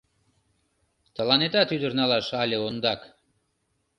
[1.15, 3.01] Тыланетат ӱдыр налаш але ондак.